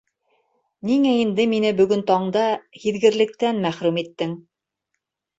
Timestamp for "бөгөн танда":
1.81-2.45